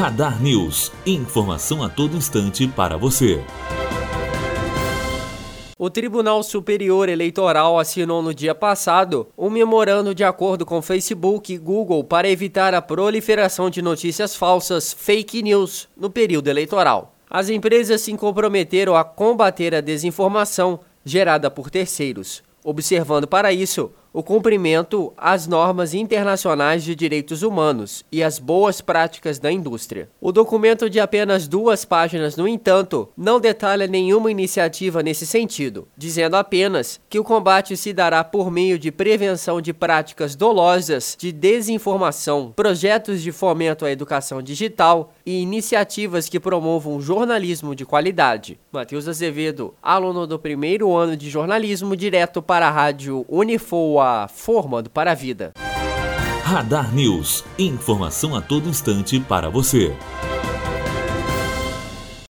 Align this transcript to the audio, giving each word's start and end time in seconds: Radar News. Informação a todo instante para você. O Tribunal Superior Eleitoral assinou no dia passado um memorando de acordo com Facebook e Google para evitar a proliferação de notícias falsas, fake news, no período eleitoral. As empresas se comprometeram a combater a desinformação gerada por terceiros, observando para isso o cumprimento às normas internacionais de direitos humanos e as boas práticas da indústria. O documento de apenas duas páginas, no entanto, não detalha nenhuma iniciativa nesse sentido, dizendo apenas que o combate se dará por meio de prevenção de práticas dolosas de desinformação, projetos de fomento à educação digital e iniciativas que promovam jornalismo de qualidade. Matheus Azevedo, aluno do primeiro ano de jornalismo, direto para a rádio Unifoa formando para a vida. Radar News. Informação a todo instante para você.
Radar 0.00 0.40
News. 0.40 0.90
Informação 1.04 1.82
a 1.82 1.88
todo 1.90 2.16
instante 2.16 2.66
para 2.66 2.96
você. 2.96 3.44
O 5.78 5.90
Tribunal 5.90 6.42
Superior 6.42 7.06
Eleitoral 7.06 7.78
assinou 7.78 8.22
no 8.22 8.32
dia 8.32 8.54
passado 8.54 9.28
um 9.36 9.50
memorando 9.50 10.14
de 10.14 10.24
acordo 10.24 10.64
com 10.64 10.80
Facebook 10.80 11.52
e 11.52 11.58
Google 11.58 12.02
para 12.02 12.30
evitar 12.30 12.72
a 12.72 12.80
proliferação 12.80 13.68
de 13.68 13.82
notícias 13.82 14.34
falsas, 14.34 14.90
fake 14.90 15.42
news, 15.42 15.86
no 15.94 16.08
período 16.08 16.48
eleitoral. 16.48 17.14
As 17.28 17.50
empresas 17.50 18.00
se 18.00 18.16
comprometeram 18.16 18.96
a 18.96 19.04
combater 19.04 19.74
a 19.74 19.82
desinformação 19.82 20.80
gerada 21.04 21.50
por 21.50 21.68
terceiros, 21.68 22.42
observando 22.64 23.28
para 23.28 23.52
isso 23.52 23.92
o 24.12 24.22
cumprimento 24.22 25.12
às 25.16 25.46
normas 25.46 25.94
internacionais 25.94 26.82
de 26.82 26.94
direitos 26.94 27.42
humanos 27.42 28.04
e 28.10 28.22
as 28.22 28.38
boas 28.38 28.80
práticas 28.80 29.38
da 29.38 29.52
indústria. 29.52 30.08
O 30.20 30.32
documento 30.32 30.90
de 30.90 30.98
apenas 30.98 31.46
duas 31.46 31.84
páginas, 31.84 32.36
no 32.36 32.48
entanto, 32.48 33.08
não 33.16 33.38
detalha 33.38 33.86
nenhuma 33.86 34.30
iniciativa 34.30 35.02
nesse 35.02 35.26
sentido, 35.26 35.86
dizendo 35.96 36.36
apenas 36.36 37.00
que 37.08 37.18
o 37.18 37.24
combate 37.24 37.76
se 37.76 37.92
dará 37.92 38.24
por 38.24 38.50
meio 38.50 38.78
de 38.78 38.90
prevenção 38.90 39.60
de 39.60 39.72
práticas 39.72 40.34
dolosas 40.34 41.16
de 41.18 41.30
desinformação, 41.30 42.52
projetos 42.56 43.22
de 43.22 43.30
fomento 43.30 43.84
à 43.84 43.90
educação 43.90 44.42
digital 44.42 45.12
e 45.24 45.40
iniciativas 45.40 46.28
que 46.28 46.40
promovam 46.40 47.00
jornalismo 47.00 47.74
de 47.74 47.84
qualidade. 47.84 48.58
Matheus 48.72 49.06
Azevedo, 49.06 49.74
aluno 49.80 50.26
do 50.26 50.38
primeiro 50.38 50.96
ano 50.96 51.16
de 51.16 51.30
jornalismo, 51.30 51.96
direto 51.96 52.42
para 52.42 52.66
a 52.66 52.70
rádio 52.70 53.24
Unifoa 53.28 53.99
formando 54.28 54.90
para 54.90 55.12
a 55.12 55.14
vida. 55.14 55.52
Radar 56.42 56.92
News. 56.92 57.44
Informação 57.58 58.34
a 58.34 58.40
todo 58.40 58.68
instante 58.68 59.20
para 59.20 59.48
você. 59.48 59.96